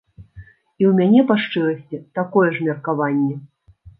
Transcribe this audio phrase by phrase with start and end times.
[0.79, 3.35] І ў мяне, па шчырасці, такое ж меркаванне.